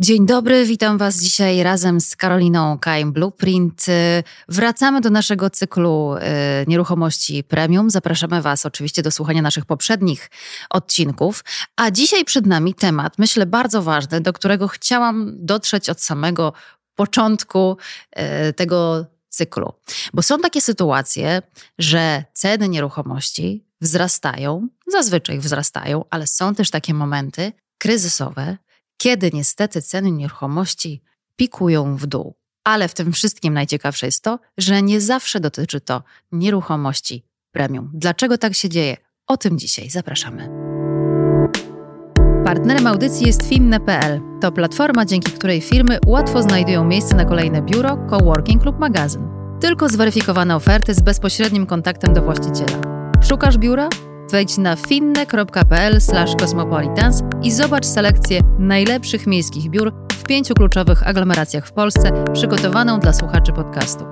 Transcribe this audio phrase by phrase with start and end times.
[0.00, 3.86] Dzień dobry, witam Was dzisiaj razem z Karoliną Kaim Blueprint.
[4.48, 6.20] Wracamy do naszego cyklu y,
[6.66, 7.90] nieruchomości premium.
[7.90, 10.30] Zapraszamy Was oczywiście do słuchania naszych poprzednich
[10.70, 11.44] odcinków.
[11.76, 16.52] A dzisiaj przed nami temat, myślę, bardzo ważny, do którego chciałam dotrzeć od samego
[16.94, 17.76] początku
[18.48, 19.72] y, tego cyklu.
[20.14, 21.42] Bo są takie sytuacje,
[21.78, 28.56] że ceny nieruchomości wzrastają, zazwyczaj wzrastają, ale są też takie momenty kryzysowe,
[28.96, 31.02] kiedy niestety ceny nieruchomości
[31.36, 32.34] pikują w dół.
[32.64, 37.90] Ale w tym wszystkim najciekawsze jest to, że nie zawsze dotyczy to nieruchomości premium.
[37.94, 38.96] Dlaczego tak się dzieje?
[39.26, 40.48] O tym dzisiaj zapraszamy.
[42.44, 44.20] Partnerem audycji jest Finne.pl.
[44.40, 49.28] To platforma, dzięki której firmy łatwo znajdują miejsce na kolejne biuro, coworking lub magazyn.
[49.60, 52.80] Tylko zweryfikowane oferty z bezpośrednim kontaktem do właściciela.
[53.28, 53.88] Szukasz biura?
[54.30, 55.98] Wejdź na finne.pl
[56.40, 63.12] cosmopolitans i zobacz selekcję najlepszych miejskich biur w pięciu kluczowych aglomeracjach w Polsce przygotowaną dla
[63.12, 64.04] słuchaczy podcastu.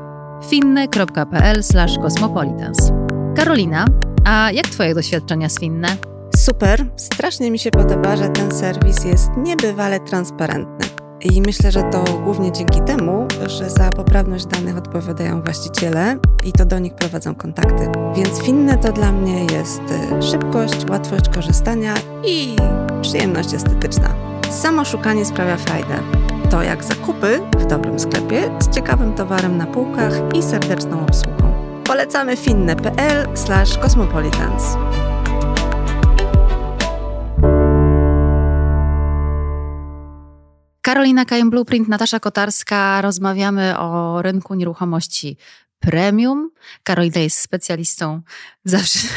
[0.48, 1.62] finne.pl
[2.02, 2.92] cosmopolitans.
[3.36, 3.84] Karolina,
[4.24, 5.88] a jak Twoje doświadczenia z Finne?
[6.36, 10.93] Super, strasznie mi się podoba, że ten serwis jest niebywale transparentny.
[11.24, 16.64] I myślę, że to głównie dzięki temu, że za poprawność danych odpowiadają właściciele i to
[16.64, 17.88] do nich prowadzą kontakty.
[18.16, 19.82] Więc finne to dla mnie jest
[20.20, 21.94] y, szybkość, łatwość korzystania
[22.26, 22.56] i
[23.02, 24.14] przyjemność estetyczna.
[24.50, 25.98] Samo szukanie sprawia frajdę.
[26.50, 31.52] To jak zakupy w dobrym sklepie z ciekawym towarem na półkach i serdeczną obsługą.
[31.84, 34.76] Polecamy finne.pl/cosmopolitans.
[40.84, 43.00] Karolina Kajem Blueprint, Natasza Kotarska.
[43.02, 45.36] Rozmawiamy o rynku nieruchomości
[45.80, 46.50] premium.
[46.82, 48.20] Karolina jest specjalistą
[48.64, 48.98] zawsze.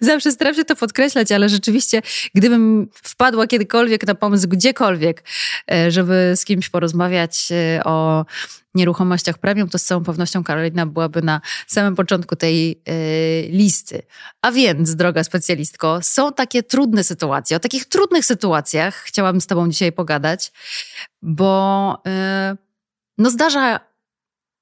[0.00, 2.02] Zawsze się to podkreślać, ale rzeczywiście,
[2.34, 5.24] gdybym wpadła kiedykolwiek na pomysł, gdziekolwiek,
[5.72, 8.24] e, żeby z kimś porozmawiać e, o
[8.74, 14.02] nieruchomościach premium, to z całą pewnością Karolina byłaby na samym początku tej y, listy.
[14.42, 17.56] A więc, droga specjalistko, są takie trudne sytuacje.
[17.56, 20.52] O takich trudnych sytuacjach chciałabym z Tobą dzisiaj pogadać,
[21.22, 22.02] bo
[22.52, 22.56] y,
[23.18, 23.80] no zdarza,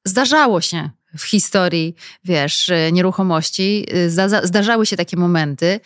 [0.05, 1.95] zdarzało się w historii,
[2.25, 5.81] wiesz, nieruchomości, zda, zdarzały się takie momenty,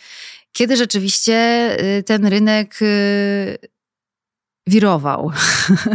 [0.51, 2.79] kiedy rzeczywiście ten rynek
[4.67, 5.31] wirował.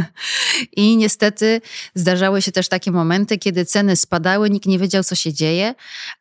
[0.76, 1.60] I niestety
[1.94, 5.74] zdarzały się też takie momenty, kiedy ceny spadały, nikt nie wiedział, co się dzieje,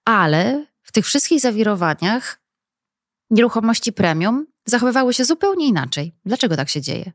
[0.05, 2.41] ale w tych wszystkich zawirowaniach
[3.29, 6.13] nieruchomości premium zachowywały się zupełnie inaczej.
[6.25, 7.11] Dlaczego tak się dzieje?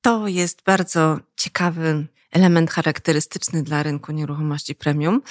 [0.00, 5.22] To jest bardzo ciekawy element charakterystyczny dla rynku nieruchomości premium.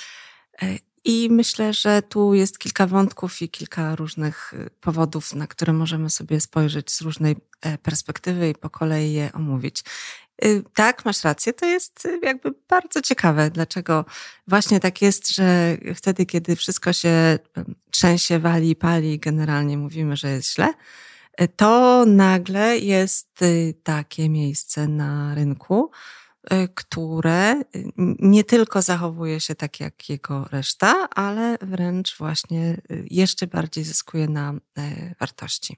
[1.06, 6.10] I myślę, że tu jest kilka wątków i kilka różnych y, powodów, na które możemy
[6.10, 9.84] sobie spojrzeć z różnej e, perspektywy i po kolei je omówić.
[10.46, 14.06] Y, tak, masz rację, to jest y, jakby bardzo ciekawe, dlaczego
[14.48, 17.40] właśnie tak jest, że wtedy, kiedy wszystko się
[17.92, 20.74] trzęsie, wali, pali, generalnie mówimy, że jest źle,
[21.56, 23.40] to nagle jest
[23.84, 25.92] takie miejsce na rynku,
[26.76, 33.48] które y, nie tylko zachowuje się tak jak jego reszta, ale wręcz właśnie y, jeszcze
[33.48, 34.54] bardziej zyskuje na
[35.20, 35.78] wartości.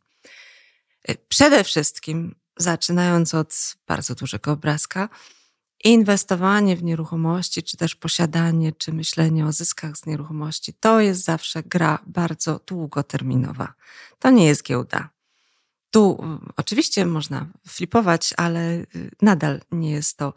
[1.28, 5.09] Przede wszystkim, zaczynając od bardzo dużego obrazka,
[5.84, 11.63] inwestowanie w nieruchomości, czy też posiadanie, czy myślenie o zyskach z nieruchomości, to jest zawsze
[11.63, 13.74] gra bardzo długoterminowa.
[14.19, 15.09] To nie jest giełda.
[15.93, 18.85] Tu mm, oczywiście można flipować, ale y,
[19.21, 20.33] nadal nie jest to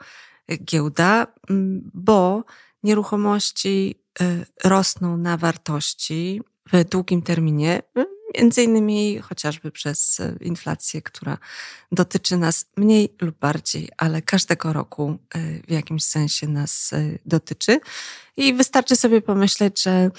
[0.64, 2.44] giełda, mm, bo
[2.82, 8.06] nieruchomości y, rosną na wartości w długim terminie, y,
[8.38, 11.38] między innymi chociażby przez inflację, która
[11.92, 15.18] dotyczy nas mniej lub bardziej, ale każdego roku
[15.68, 16.90] w jakimś sensie nas
[17.26, 17.80] dotyczy.
[18.36, 20.10] I wystarczy sobie pomyśleć, że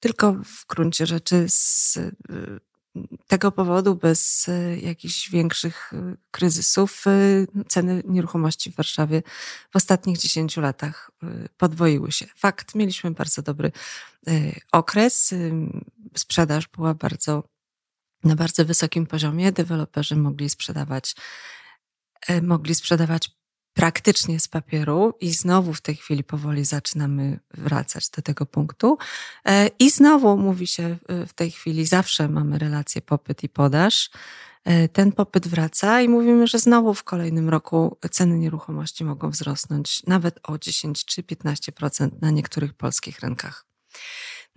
[0.00, 1.98] tylko w gruncie rzeczy z
[3.26, 7.10] tego powodu, bez e, jakichś większych e, kryzysów, e,
[7.68, 9.22] ceny nieruchomości w Warszawie
[9.70, 11.10] w ostatnich 10 latach
[11.56, 12.26] podwoiły się.
[12.36, 13.72] Fakt, mieliśmy bardzo dobry
[14.72, 15.34] okres.
[16.16, 17.44] Sprzedaż była bardzo,
[18.24, 19.52] na bardzo wysokim poziomie.
[19.52, 21.16] Deweloperzy mogli sprzedawać,
[22.42, 23.30] mogli sprzedawać
[23.80, 28.98] praktycznie z papieru i znowu w tej chwili powoli zaczynamy wracać do tego punktu.
[29.44, 30.96] E, I znowu mówi się
[31.26, 34.10] w tej chwili, zawsze mamy relację popyt i podaż.
[34.64, 40.02] E, ten popyt wraca i mówimy, że znowu w kolejnym roku ceny nieruchomości mogą wzrosnąć
[40.06, 43.66] nawet o 10 czy 15% na niektórych polskich rynkach.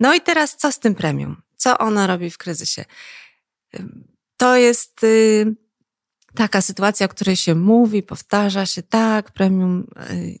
[0.00, 1.42] No i teraz co z tym premium?
[1.56, 2.84] Co ona robi w kryzysie?
[4.36, 5.63] To jest y,
[6.36, 9.86] taka sytuacja, o której się mówi, powtarza się, tak, premium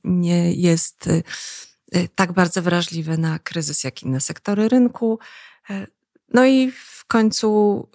[0.04, 1.08] nie jest
[2.14, 5.18] tak bardzo wrażliwe na kryzys, jak inne sektory rynku.
[6.34, 7.88] No i w końcu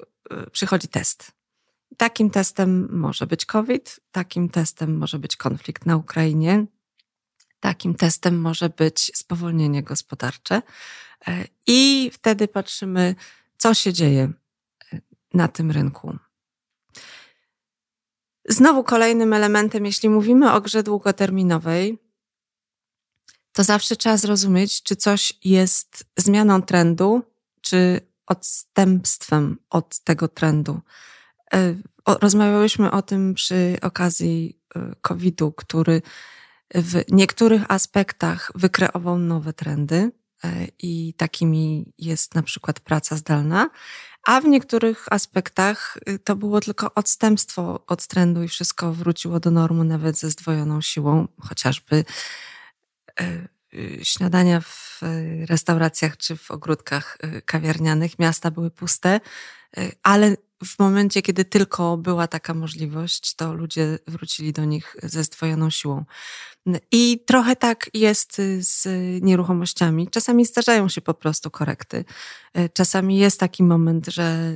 [0.51, 1.31] przychodzi test.
[1.97, 6.65] Takim testem może być COVID, takim testem może być konflikt na Ukrainie,
[7.59, 10.61] takim testem może być spowolnienie gospodarcze.
[11.27, 13.15] E, I wtedy patrzymy,
[13.57, 14.31] co się dzieje
[14.93, 15.01] e,
[15.33, 16.17] na tym rynku.
[18.49, 21.97] Znowu kolejnym elementem, jeśli mówimy o grze długoterminowej,
[23.53, 27.21] to zawsze trzeba zrozumieć, czy coś jest zmianą trendu,
[27.61, 30.79] czy odstępstwem od tego trendu.
[31.53, 31.75] E,
[32.07, 34.59] rozmawiałyśmy o tym przy okazji
[35.01, 36.01] COVID-u, który
[36.75, 40.11] w niektórych aspektach wykreował nowe trendy
[40.43, 43.69] e, i takimi jest na przykład praca zdalna,
[44.29, 49.51] a w niektórych aspektach y, to było tylko odstępstwo od trendu i wszystko wróciło do
[49.51, 52.05] normy nawet ze zdwojoną siłą, chociażby
[53.19, 58.19] e, y, śniadania w e, restauracjach czy w ogródkach kawiarnianych.
[58.19, 59.19] Miasta były puste,
[60.03, 65.69] ale w momencie, kiedy tylko była taka możliwość, to ludzie wrócili do nich ze zdwojoną
[65.69, 66.05] siłą.
[66.91, 68.87] I trochę tak jest z
[69.23, 70.07] nieruchomościami.
[70.07, 72.05] Czasami zdarzają się po prostu korekty.
[72.73, 74.53] Czasami jest taki moment, że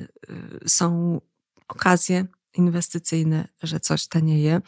[0.63, 1.21] y, są
[1.67, 4.61] okazje inwestycyjne, że coś tanieje,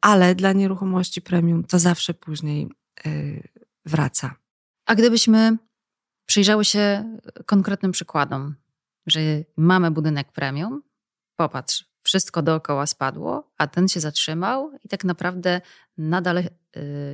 [0.00, 2.68] ale dla nieruchomości premium to zawsze później
[3.86, 4.34] wraca.
[4.86, 5.56] A gdybyśmy
[6.26, 7.16] przyjrzały się
[7.46, 8.54] konkretnym przykładom,
[9.06, 9.20] że
[9.56, 10.82] mamy budynek premium,
[11.36, 15.60] popatrz, wszystko dookoła spadło, a ten się zatrzymał i tak naprawdę
[15.98, 16.50] nadal y,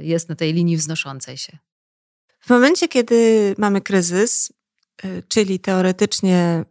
[0.02, 1.58] jest na tej linii wznoszącej się.
[2.40, 4.52] W momencie, kiedy mamy kryzys,
[5.04, 6.64] y, czyli teoretycznie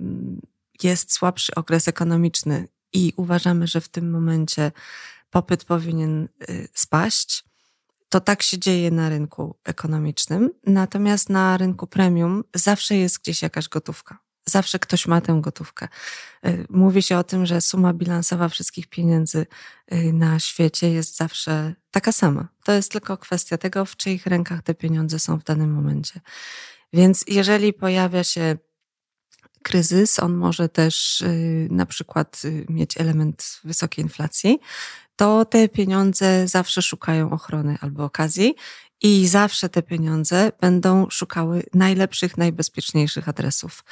[0.00, 0.40] mm,
[0.82, 4.72] jest słabszy okres ekonomiczny i uważamy, że w tym momencie
[5.30, 7.44] popyt powinien y, spaść,
[8.08, 10.50] to tak się dzieje na rynku ekonomicznym.
[10.66, 15.88] Natomiast na rynku premium zawsze jest gdzieś jakaś gotówka zawsze ktoś ma tę gotówkę.
[16.46, 19.46] Y, mówi się o tym, że suma bilansowa wszystkich pieniędzy
[19.92, 22.48] y, na świecie jest zawsze taka sama.
[22.64, 26.20] To jest tylko kwestia tego, w czyich rękach te pieniądze są w danym momencie.
[26.92, 28.56] Więc jeżeli pojawia się
[29.62, 34.58] kryzys, on może też y, na przykład mieć element wysokiej inflacji,
[35.16, 38.54] to te pieniądze zawsze szukają ochrony albo okazji
[39.04, 43.84] i zawsze te pieniądze będą szukały najlepszych, najbezpieczniejszych adresów.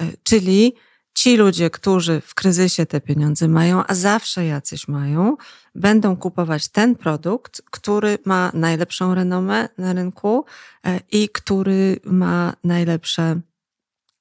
[0.00, 0.74] E, czyli
[1.14, 5.36] ci ludzie, którzy w kryzysie te pieniądze mają, a zawsze jacyś mają,
[5.74, 10.44] będą kupować ten produkt, który ma najlepszą renomę na rynku
[10.86, 13.40] e, i który ma najlepsze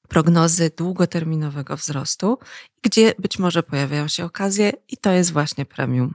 [0.08, 2.38] prognozy długoterminowego wzrostu,
[2.82, 6.14] gdzie być może pojawiają się okazje, i to jest właśnie premium.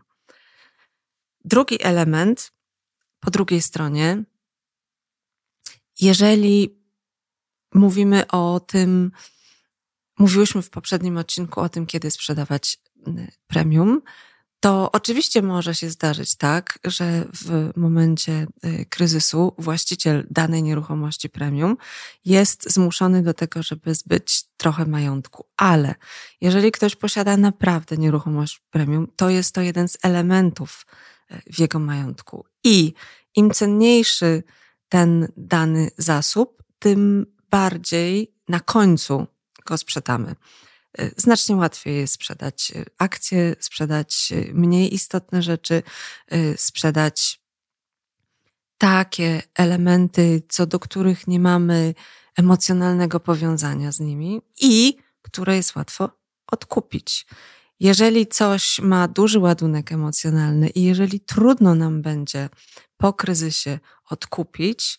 [1.44, 2.52] Drugi element
[3.20, 4.24] po drugiej stronie,
[6.00, 6.80] jeżeli
[7.74, 9.12] mówimy o tym,
[10.18, 12.78] mówiłyśmy w poprzednim odcinku o tym, kiedy sprzedawać
[13.08, 14.02] y, premium,
[14.60, 21.76] to oczywiście może się zdarzyć tak, że w momencie y, kryzysu właściciel danej nieruchomości premium
[22.24, 25.46] jest zmuszony do tego, żeby zbyć trochę majątku.
[25.56, 25.94] Ale
[26.40, 30.86] jeżeli ktoś posiada naprawdę nieruchomość premium, to jest to jeden z elementów
[31.52, 32.49] w jego majątku.
[32.64, 32.94] I
[33.34, 34.42] im cenniejszy
[34.88, 39.26] ten dany zasób, tym bardziej na końcu
[39.66, 40.34] go sprzedamy.
[41.00, 45.82] Y, znacznie łatwiej jest sprzedać y, akcje, sprzedać y, mniej istotne rzeczy,
[46.56, 47.40] sprzedać
[48.78, 51.94] takie elementy, co do których nie mamy
[52.36, 56.10] emocjonalnego powiązania z nimi i które jest łatwo
[56.46, 57.26] odkupić.
[57.80, 62.48] Jeżeli coś ma duży ładunek emocjonalny i jeżeli trudno nam będzie
[62.96, 63.78] po kryzysie
[64.10, 64.98] odkupić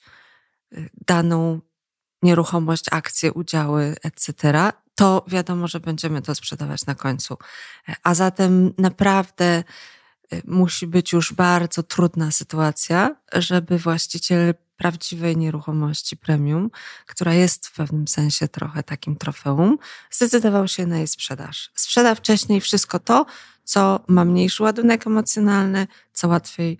[0.73, 1.59] y, daną
[2.21, 4.33] nieruchomość, akcje, udziały, etc.,
[4.95, 7.37] to wiadomo, że będziemy to sprzedawać na końcu.
[8.03, 9.63] A zatem naprawdę
[10.33, 16.71] y, musi być już bardzo trudna sytuacja, żeby właściciel prawdziwej nieruchomości premium,
[17.05, 19.77] która jest w pewnym sensie trochę takim trofeum,
[20.11, 21.71] zdecydował się na jej sprzedaż.
[21.75, 23.25] Sprzeda wcześniej wszystko to,
[23.63, 26.79] co ma mniejszy ładunek emocjonalny, co łatwiej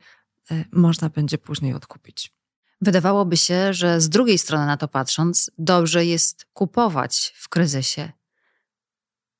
[0.51, 2.33] y, można będzie później odkupić.
[2.81, 8.11] Wydawałoby się, że z drugiej strony na to patrząc, dobrze jest kupować w kryzysie.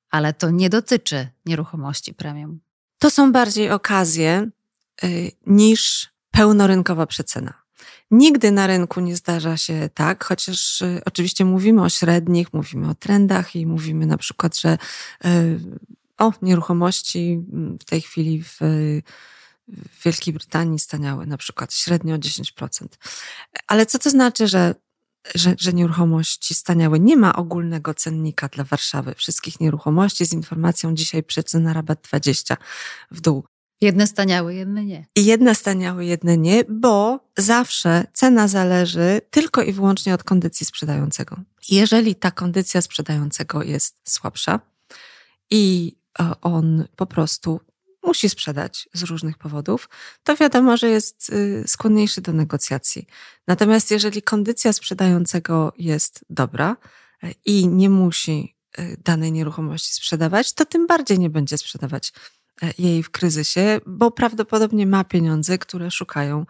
[0.10, 2.60] Ale to nie dotyczy nieruchomości premium.
[2.98, 4.50] To są bardziej okazje
[5.03, 7.61] y, niż pełnorynkowa przecena.
[8.11, 12.95] Nigdy na rynku nie zdarza się tak, chociaż y, oczywiście mówimy o średnich, mówimy o
[12.95, 14.77] trendach i mówimy na przykład, że
[15.25, 15.59] y,
[16.17, 17.41] o, nieruchomości
[17.81, 18.57] w tej chwili w,
[19.67, 22.85] w Wielkiej Brytanii staniały na przykład średnio 10%.
[23.67, 24.75] Ale co to znaczy, że
[25.35, 27.00] że, że nieruchomości staniały.
[27.00, 32.57] Nie ma ogólnego cennika dla Warszawy wszystkich nieruchomości z informacją dzisiaj przecena rabat 20
[33.11, 33.43] w dół.
[33.81, 35.05] Jedne staniały, jedne nie.
[35.15, 41.38] Jedne staniały, jedne nie, bo zawsze cena zależy tylko i wyłącznie od kondycji sprzedającego.
[41.69, 44.59] Jeżeli ta kondycja sprzedającego jest słabsza
[45.50, 47.59] i e, on po prostu
[48.03, 49.89] musi sprzedać z różnych powodów,
[50.23, 53.07] to wiadomo, że jest y, skłonniejszy do negocjacji.
[53.47, 56.77] Natomiast jeżeli kondycja sprzedającego jest dobra
[57.23, 62.13] e, i nie musi e, danej nieruchomości sprzedawać, to tym bardziej nie będzie sprzedawać
[62.77, 66.46] jej w kryzysie, bo prawdopodobnie ma pieniądze, które szukają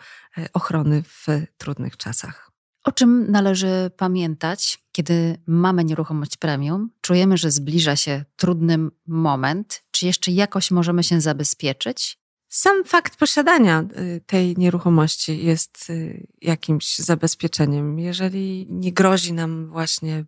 [0.54, 1.28] ochrony w
[1.58, 2.52] trudnych czasach.
[2.84, 6.90] O czym należy pamiętać, kiedy mamy nieruchomość premium?
[7.02, 8.78] Czujemy, że zbliża się trudny
[9.08, 9.84] moment.
[9.92, 12.22] Czy jeszcze jakoś możemy się zabezpieczyć?
[12.50, 18.00] Sam fakt posiadania y, tej nieruchomości jest y, jakimś zabezpieczeniem.
[18.00, 20.26] Jeżeli nie grozi nam właśnie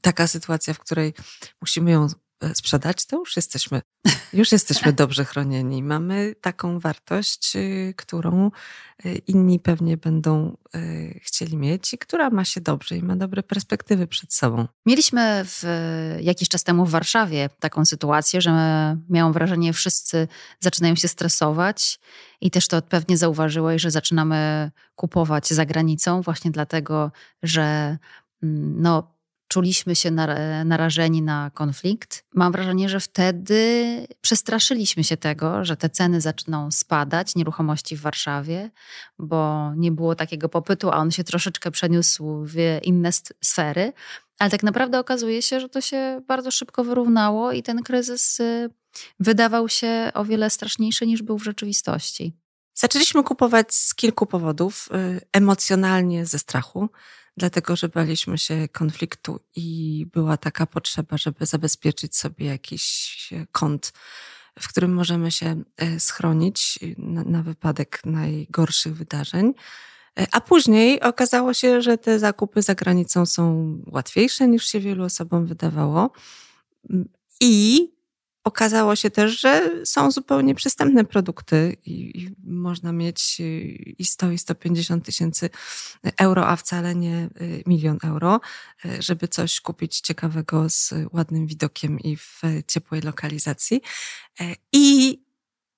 [0.00, 1.14] taka sytuacja, w której
[1.60, 2.08] musimy ją e,
[2.54, 3.80] sprzedać, to już jesteśmy,
[4.32, 5.82] już jesteśmy dobrze chronieni.
[5.82, 8.50] Mamy taką wartość, y, którą
[9.04, 13.42] y, inni pewnie będą y, chcieli mieć i która ma się dobrze i ma dobre
[13.42, 14.66] perspektywy przed sobą.
[14.86, 15.64] Mieliśmy w,
[16.20, 18.52] jakiś czas temu w Warszawie taką sytuację, że
[19.08, 20.28] miałam wrażenie, wszyscy
[20.60, 22.00] zaczynają się stresować
[22.40, 27.98] i też to pewnie zauważyłeś, że zaczynamy kupować za granicą właśnie dlatego, że
[28.42, 29.12] mm, no,
[29.52, 30.10] czuliśmy się
[30.64, 32.24] narażeni na konflikt.
[32.34, 33.62] Mam wrażenie, że wtedy
[34.20, 38.70] przestraszyliśmy się tego, że te ceny zaczną spadać, nieruchomości w Warszawie,
[39.18, 43.10] bo nie było takiego popytu, a on się troszeczkę przeniósł w inne
[43.44, 43.92] sfery.
[44.38, 48.70] Ale tak naprawdę okazuje się, że to się bardzo szybko wyrównało i ten kryzys y,
[49.20, 52.36] wydawał się o wiele straszniejszy niż był w rzeczywistości.
[52.74, 54.88] Zaczęliśmy kupować z kilku powodów.
[54.94, 56.88] Y, emocjonalnie ze strachu
[57.36, 63.92] dlatego że baliśmy się konfliktu i była taka potrzeba, żeby zabezpieczyć sobie jakiś kąt,
[64.58, 69.54] w którym możemy się e, schronić na, na wypadek najgorszych wydarzeń.
[70.18, 75.04] E, a później okazało się, że te zakupy za granicą są łatwiejsze niż się wielu
[75.04, 76.10] osobom wydawało.
[77.40, 77.88] I
[78.44, 83.44] Okazało się też, że są zupełnie przystępne produkty i, i, można mieć y,
[83.98, 85.50] i 100 i 150 tysięcy
[86.18, 88.40] euro, a wcale nie y, milion euro,
[88.84, 93.82] y, żeby coś kupić ciekawego z ładnym widokiem i w ciepłej lokalizacji.
[94.40, 95.18] E, I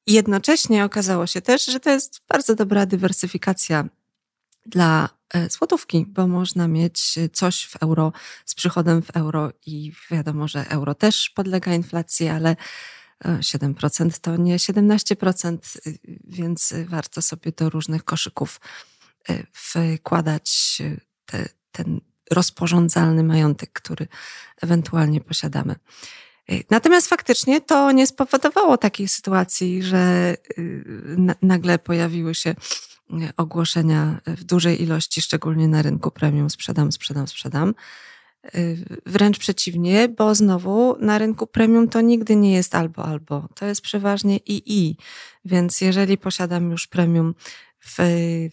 [0.06, 3.88] jednocześnie okazało się też, że to jest bardzo dobra dywersyfikacja
[4.66, 5.09] dla
[5.48, 8.12] złotówki, bo można mieć coś w euro
[8.44, 12.56] z przychodem w euro i wiadomo, że euro też podlega inflacji, ale
[13.24, 18.60] 7% e, to nie 17%, y, więc warto sobie do różnych koszyków
[19.28, 20.78] e, wkładać
[21.26, 22.00] te, ten
[22.30, 24.08] rozporządzalny majątek, który
[24.62, 25.74] ewentualnie posiadamy.
[26.70, 30.84] Natomiast faktycznie to nie spowodowało takiej sytuacji, że y,
[31.42, 32.54] nagle pojawiły się
[33.37, 37.75] ogłoszenia w dużej ilości, szczególnie na rynku premium, sprzedam, sprzedam, sprzedam.
[38.54, 43.49] Y, wręcz przeciwnie, bo znowu na rynku premium to nigdy nie jest albo, albo.
[43.54, 44.96] To jest przeważnie i, i.
[45.44, 47.34] Więc jeżeli posiadam już premium
[47.80, 47.99] w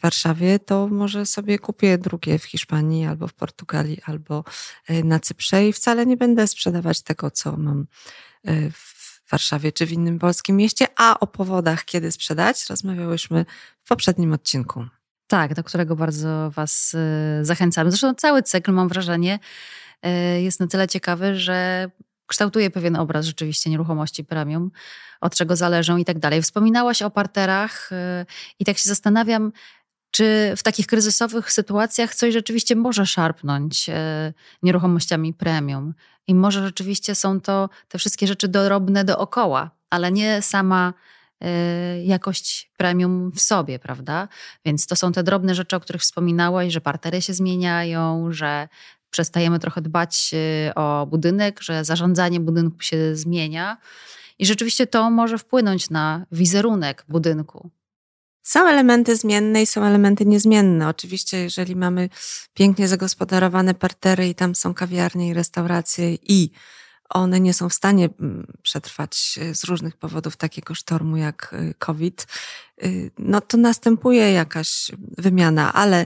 [0.01, 4.43] Warszawie, to może sobie kupię drugie w Hiszpanii albo w Portugalii albo
[4.89, 7.85] y, na Cyprze i wcale nie będę sprzedawać tego, co mam
[8.49, 8.71] y,
[9.31, 13.45] w Warszawie czy w innym polskim mieście, a o powodach, kiedy sprzedać, rozmawiałyśmy
[13.83, 14.85] w poprzednim odcinku.
[15.27, 17.91] Tak, do którego bardzo Was y, zachęcamy.
[17.91, 19.39] Zresztą cały cykl, mam wrażenie,
[20.05, 21.89] y, jest na tyle ciekawy, że
[22.27, 24.71] kształtuje pewien obraz rzeczywiście nieruchomości premium,
[25.21, 26.41] od czego zależą i tak dalej.
[26.41, 27.95] Wspominałaś o parterach y,
[28.59, 29.51] i tak się zastanawiam,
[30.11, 33.89] czy w takich kryzysowych sytuacjach coś rzeczywiście może szarpnąć
[34.63, 35.93] nieruchomościami premium?
[36.27, 40.93] I może rzeczywiście są to te wszystkie rzeczy drobne dookoła, ale nie sama
[41.43, 44.27] y, jakość premium w sobie, prawda?
[44.65, 48.67] Więc to są te drobne rzeczy, o których wspominałaś, że partery się zmieniają, że
[49.09, 50.31] przestajemy trochę dbać
[50.69, 53.77] y, o budynek, że zarządzanie budynku się zmienia.
[54.39, 57.69] I rzeczywiście to może wpłynąć na wizerunek budynku.
[58.43, 60.87] Są elementy zmienne i są elementy niezmienne.
[60.87, 62.09] Oczywiście, jeżeli mamy
[62.53, 66.51] pięknie zagospodarowane partery i tam są kawiarnie i restauracje i
[67.09, 71.73] one nie są w stanie mm, przetrwać e, z różnych powodów takiego sztormu jak e,
[71.73, 72.27] COVID,
[72.83, 76.05] y, no to następuje jakaś wymiana, ale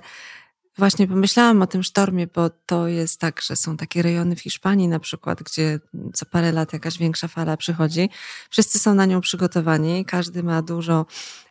[0.78, 4.88] właśnie pomyślałam o tym sztormie, bo to jest tak, że są takie rejony w Hiszpanii
[4.88, 5.80] na przykład, gdzie
[6.14, 8.10] co parę lat jakaś większa fala przychodzi.
[8.50, 11.06] Wszyscy są na nią przygotowani, każdy ma dużo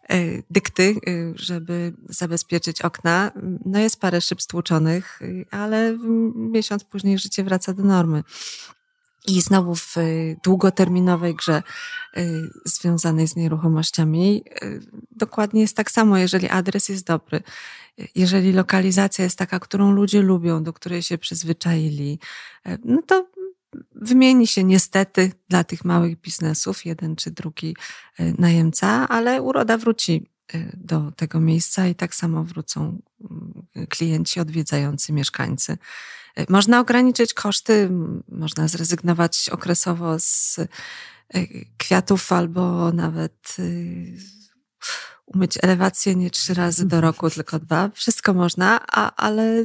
[0.08, 0.16] e,
[0.50, 3.32] dykty, e, żeby zabezpieczyć okna.
[3.64, 5.98] No jest parę szyb stłuczonych, e, ale
[6.34, 8.22] miesiąc później życie wraca do normy.
[9.26, 9.96] I znowu w
[10.44, 11.62] długoterminowej grze
[12.64, 14.44] związanej z nieruchomościami.
[15.10, 17.42] Dokładnie jest tak samo, jeżeli adres jest dobry,
[18.14, 22.18] jeżeli lokalizacja jest taka, którą ludzie lubią, do której się przyzwyczaili,
[22.84, 23.26] no to
[23.94, 27.76] wymieni się niestety dla tych małych biznesów jeden czy drugi
[28.38, 30.30] najemca, ale uroda wróci
[30.74, 32.98] do tego miejsca i tak samo wrócą
[33.30, 35.78] mm, klienci odwiedzający mieszkańcy.
[36.48, 37.90] Można ograniczyć koszty,
[38.28, 40.56] można zrezygnować okresowo z
[41.78, 43.56] kwiatów albo nawet
[45.26, 47.90] umyć elewację nie trzy razy do roku, tylko dwa.
[47.94, 49.64] Wszystko można, a, ale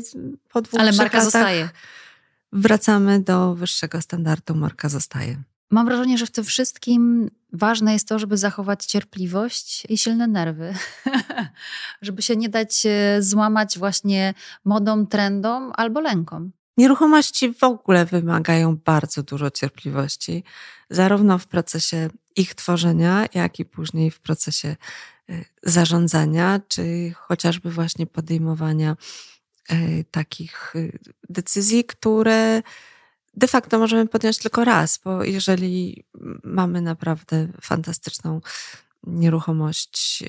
[0.50, 1.70] po dwóch Ale marka zostaje.
[2.54, 5.44] Wracamy do wyższego standardu, marka zostaje.
[5.72, 10.74] Mam wrażenie, że w tym wszystkim ważne jest to, żeby zachować cierpliwość i silne nerwy,
[12.02, 14.34] żeby się nie dać e, złamać właśnie
[14.66, 16.52] modą, trendom albo lękom.
[16.78, 20.44] Nieruchomości w ogóle wymagają bardzo dużo cierpliwości,
[20.90, 24.76] zarówno w procesie ich tworzenia, jak i później w procesie
[25.30, 28.96] Y, zarządzania, czy chociażby właśnie podejmowania
[29.72, 30.74] y, takich
[31.30, 32.62] decyzji, które
[33.34, 36.04] de facto możemy podjąć tylko raz, bo jeżeli
[36.44, 38.42] mamy naprawdę fantastyczną
[39.08, 40.24] nieruchomość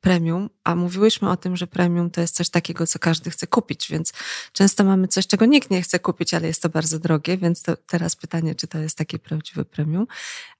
[0.00, 3.88] premium, a mówiłyśmy o tym, że premium to jest coś takiego, co każdy chce kupić,
[3.90, 4.12] więc
[4.52, 8.16] często mamy coś, czego nikt nie chce kupić, ale jest to bardzo drogie, więc teraz
[8.16, 10.06] pytanie, czy to jest takie prawdziwe premium,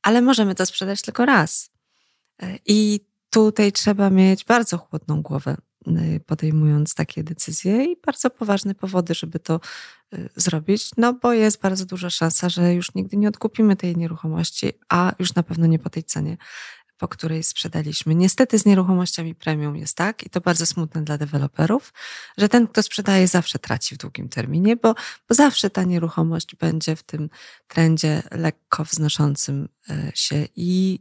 [0.02, 1.71] ale możemy to sprzedać tylko raz.
[2.66, 3.00] I
[3.31, 5.75] tutaj trzeba mieć bardzo chłodną głowę, y,
[6.26, 9.61] podejmując takie decyzje i bardzo poważne powody, żeby to
[10.14, 14.73] y, zrobić, no bo jest bardzo duża szansa, że już nigdy nie odkupimy tej nieruchomości,
[14.88, 16.37] a już na pewno nie po tej cenie,
[16.99, 18.14] po której sprzedaliśmy.
[18.14, 21.93] Niestety z nieruchomościami premium jest tak, i to bardzo smutne dla deweloperów,
[22.39, 24.95] że ten, kto sprzedaje, zawsze traci w długim terminie, bo,
[25.28, 27.30] bo zawsze ta nieruchomość będzie w tym
[27.69, 31.00] trendzie lekko wznoszącym y, się i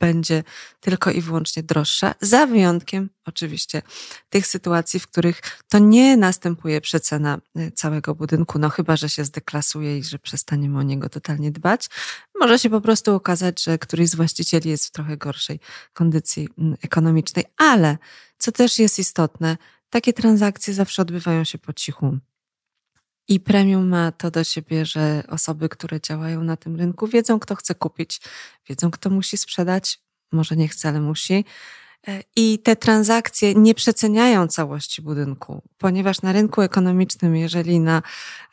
[0.00, 0.44] będzie
[0.80, 3.82] tylko i wyłącznie droższa, za wyjątkiem oczywiście
[4.28, 9.24] tych sytuacji, w których to nie następuje przecena y, całego budynku, no chyba, że się
[9.24, 11.88] zdeklasuje i że przestaniemy o niego totalnie dbać.
[12.40, 15.60] Może się po prostu okazać, że któryś z właścicieli jest w trochę gorszej
[15.92, 17.98] kondycji mm, ekonomicznej, ale
[18.38, 19.56] co też jest istotne,
[19.90, 22.18] takie transakcje zawsze odbywają się po cichu.
[23.30, 27.54] I premium ma to do siebie, że osoby, które działają na tym rynku, wiedzą, kto
[27.54, 28.20] chce kupić,
[28.68, 29.98] wiedzą, kto musi sprzedać,
[30.32, 31.44] może nie chce, ale musi.
[32.08, 38.02] E, I te transakcje nie przeceniają całości budynku, ponieważ na rynku ekonomicznym, jeżeli na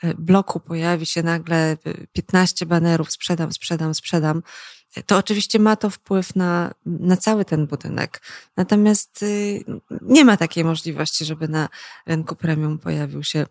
[0.03, 1.77] e, bloku pojawi się nagle
[2.13, 4.43] 15 e, banerów, sprzedam, sprzedam, sprzedam,
[5.05, 8.21] to oczywiście ma to wpływ na, na cały ten budynek.
[8.57, 9.63] Natomiast y,
[10.01, 11.69] nie ma takiej możliwości, żeby na
[12.05, 13.45] rynku premium pojawił się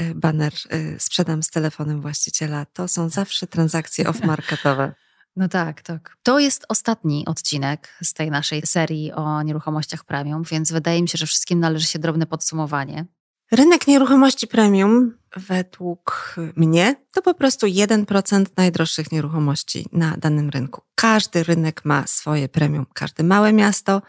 [0.00, 2.66] y, baner y, sprzedam z telefonem właściciela.
[2.72, 4.92] To są zawsze transakcje off-marketowe.
[5.36, 6.16] No tak, tak.
[6.22, 11.18] To jest ostatni odcinek z tej naszej serii o nieruchomościach premium, więc wydaje mi się,
[11.18, 13.06] że wszystkim należy się drobne podsumowanie.
[13.52, 20.82] Rynek nieruchomości premium, według mnie, to po prostu 1% najdroższych nieruchomości na danym rynku.
[20.94, 22.86] Każdy rynek ma swoje premium.
[22.94, 24.02] Każde małe miasto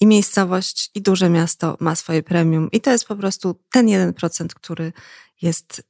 [0.00, 2.68] i miejscowość i duże miasto ma swoje premium.
[2.72, 4.92] I to jest po prostu ten 1%, który
[5.42, 5.82] jest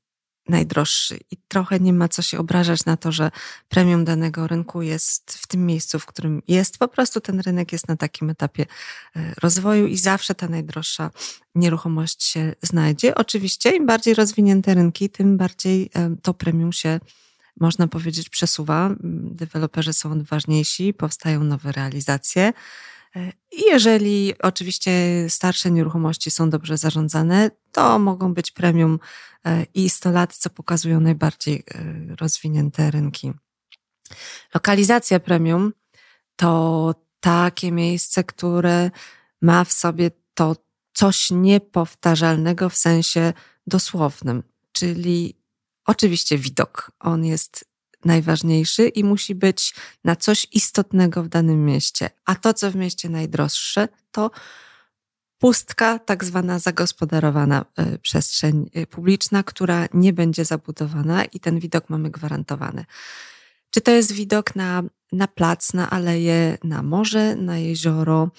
[0.49, 3.31] najdroższy i trochę nie ma co się obrażać na to, że
[3.69, 6.79] premium danego rynku jest w tym miejscu, w którym jest.
[6.79, 8.67] Po prostu ten rynek jest na takim etapie
[9.17, 11.11] e, rozwoju i zawsze ta najdroższa
[11.55, 13.15] nieruchomość się znajdzie.
[13.15, 17.01] Oczywiście im bardziej rozwinięte rynki, tym bardziej e, to premium się
[17.61, 18.91] można powiedzieć przesuwa.
[19.01, 22.53] Deweloperzy są odważniejsi, powstają nowe realizacje.
[23.53, 24.91] I jeżeli oczywiście
[25.29, 28.99] starsze nieruchomości są dobrze zarządzane, to mogą być premium
[29.45, 33.33] e, i 100 lat, co pokazują najbardziej e, rozwinięte rynki.
[34.55, 35.73] Lokalizacja premium
[36.37, 38.91] to takie miejsce, które
[39.43, 40.57] ma w sobie to
[40.93, 43.33] coś niepowtarzalnego w sensie
[43.67, 45.35] dosłownym, czyli
[45.87, 46.93] oczywiście widok.
[47.01, 47.65] On jest
[48.05, 52.11] najważniejszy i musi być na coś istotnego w danym mieście.
[52.25, 54.31] A to, co w mieście najdroższe, to
[55.39, 61.91] pustka, tak zwana zagospodarowana e, przestrzeń e, publiczna, która nie będzie zabudowana i ten widok
[61.91, 62.85] mamy gwarantowany.
[63.71, 64.83] Czy to jest widok na,
[65.13, 68.31] na plac, na aleję, na morze, na jezioro,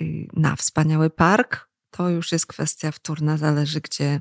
[0.00, 1.70] y, na wspaniały park?
[1.90, 4.20] to już jest kwestia wtórna, zależy gdzie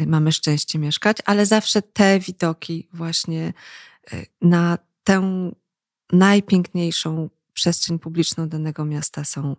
[0.00, 3.52] y, mamy szczęście mieszkać, ale zawsze te widoki właśnie
[4.40, 5.50] na tę
[6.12, 9.56] najpiękniejszą przestrzeń publiczną danego miasta są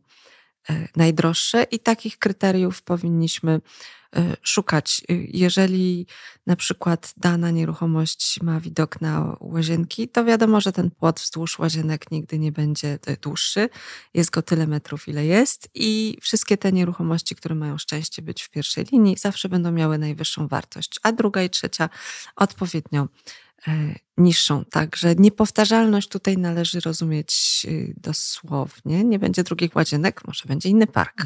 [0.69, 3.62] y, najdroższe i takich kryteriów powinniśmy
[4.17, 5.01] Y, szukać.
[5.12, 6.06] Y, jeżeli
[6.47, 12.12] na przykład dana nieruchomość ma widok na łazienki, to wiadomo, że ten płot wzdłuż łazienek
[12.12, 13.69] nigdy nie będzie y, dłuższy.
[14.13, 18.49] Jest go tyle metrów, ile jest i wszystkie te nieruchomości, które mają szczęście być w
[18.49, 21.89] pierwszej linii, zawsze będą miały najwyższą wartość, a druga i trzecia
[22.36, 23.08] odpowiednio
[24.17, 24.65] niższą.
[24.65, 27.65] Także niepowtarzalność tutaj należy rozumieć
[27.97, 29.04] dosłownie.
[29.04, 31.26] Nie będzie drugich łazienek, może będzie inny park.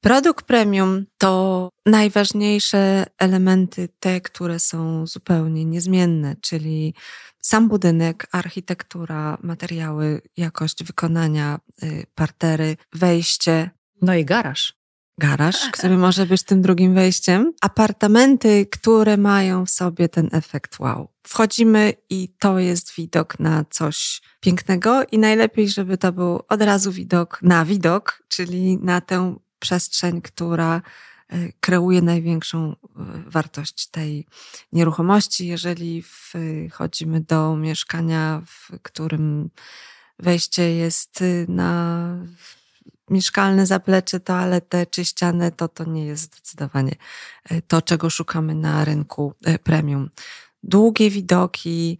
[0.00, 6.94] Produkt premium to najważniejsze elementy, te, które są zupełnie niezmienne, czyli
[7.42, 13.70] sam budynek, architektura, materiały, jakość wykonania, y, partery, wejście.
[14.02, 14.75] No i garaż.
[15.18, 17.52] Garaż, który może być tym drugim wejściem.
[17.60, 21.08] Apartamenty, które mają w sobie ten efekt wow.
[21.22, 26.92] Wchodzimy i to jest widok na coś pięknego i najlepiej, żeby to był od razu
[26.92, 30.82] widok na widok, czyli na tę przestrzeń, która
[31.28, 32.76] e, kreuje największą e,
[33.26, 34.26] wartość tej
[34.72, 35.46] nieruchomości.
[35.46, 36.02] Jeżeli
[36.70, 39.50] wchodzimy do mieszkania, w którym
[40.18, 42.16] wejście jest y, na
[43.10, 46.92] mieszkalne zaplecze, toaletę czy ścianę, to to nie jest zdecydowanie
[47.44, 50.10] e, to, czego szukamy na rynku premium.
[50.62, 51.98] Długie widoki,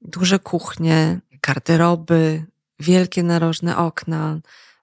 [0.00, 2.44] duże kuchnie, garderoby,
[2.80, 4.38] wielkie narożne okna,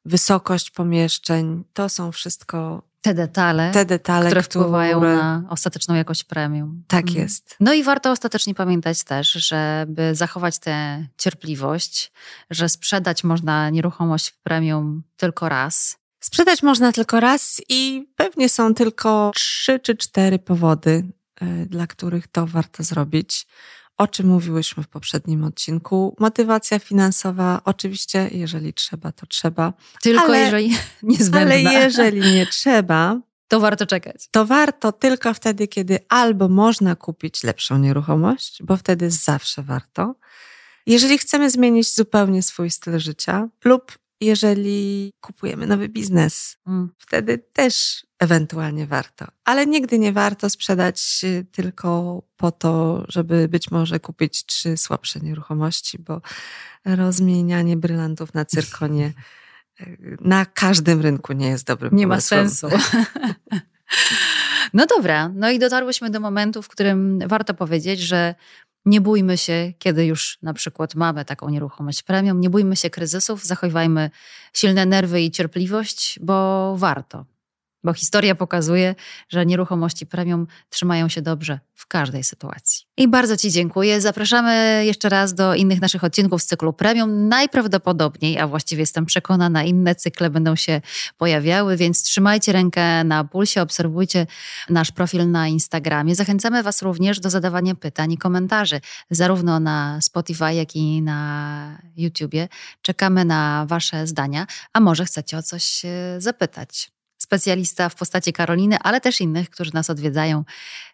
[0.06, 6.24] wysokość pomieszczeń, to są wszystko te detale, te detale które, które wpływają na ostateczną jakość
[6.24, 6.84] premium.
[6.88, 7.20] Tak mhm.
[7.20, 7.56] jest.
[7.60, 12.12] No i warto ostatecznie pamiętać też, żeby zachować tę cierpliwość,
[12.50, 15.98] że sprzedać można nieruchomość w premium tylko raz.
[16.20, 21.12] Sprzedać można tylko raz i pewnie są tylko trzy czy cztery powody,
[21.42, 23.48] e, dla których to warto zrobić
[24.02, 26.16] o czym mówiłyśmy w poprzednim odcinku.
[26.20, 29.74] Motywacja finansowa, oczywiście, jeżeli trzeba, to trzeba.
[30.02, 31.70] Tylko ale, jeżeli niezbędna.
[31.70, 34.28] Ale jeżeli nie trzeba, to warto czekać.
[34.32, 40.16] To warto tylko wtedy, kiedy albo można kupić lepszą nieruchomość, bo wtedy zawsze warto.
[40.86, 46.90] Jeżeli chcemy zmienić zupełnie swój styl życia, lub jeżeli kupujemy nowy biznes, mm.
[46.98, 49.26] wtedy też ewentualnie warto.
[49.46, 56.00] Ale nigdy nie warto sprzedać tylko po to, żeby być może kupić trzy słabsze nieruchomości,
[56.00, 56.22] bo
[56.86, 59.14] rozmienianie brylantów na cyrkonie
[59.80, 59.86] e,
[60.22, 62.44] na każdym rynku nie jest dobrym Nie pomysłem.
[62.44, 62.68] ma sensu.
[64.74, 68.36] No dobra, no i dotarłyśmy do momentu, w którym warto powiedzieć, że
[68.86, 73.46] nie bójmy się, kiedy już na przykład mamy taką nieruchomość premium, nie bójmy się kryzysów,
[73.46, 74.10] zachowajmy
[74.54, 77.26] silne nerwy i cierpliwość, bo warto
[77.84, 78.96] bo historia pokazuje,
[79.30, 82.86] że nieruchomości premium trzymają się dobrze w każdej sytuacji.
[82.98, 84.02] I bardzo Ci dziękuję.
[84.02, 87.28] Zapraszamy jeszcze raz do innych naszych odcinków z cyklu premium.
[87.28, 90.82] Najprawdopodobniej, a właściwie jestem przekonana, inne cykle będą się
[91.18, 94.28] pojawiały, więc trzymajcie rękę na pulsie, obserwujcie
[94.70, 96.16] nasz profil na Instagramie.
[96.16, 102.48] Zachęcamy Was również do zadawania pytań i komentarzy, zarówno na Spotify, jak i na YouTubie.
[102.82, 105.82] Czekamy na Wasze zdania, a może chcecie o coś
[106.18, 106.92] zapytać
[107.32, 110.44] specjalista w postaci Karoliny, ale też innych, którzy nas odwiedzają,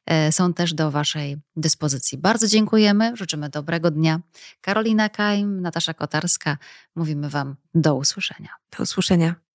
[0.06, 2.18] e, są też do Waszej dyspozycji.
[2.18, 4.20] Bardzo dziękujemy, życzymy dobrego dnia.
[4.62, 6.58] Karolina Kajm, Natasza Kotarska,
[6.96, 8.50] mówimy Wam do usłyszenia.
[8.78, 9.47] Do usłyszenia.